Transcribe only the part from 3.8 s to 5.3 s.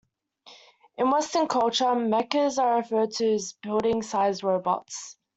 sized robots.